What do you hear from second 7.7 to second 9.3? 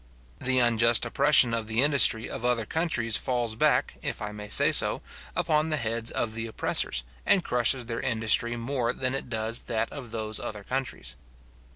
their industry more than it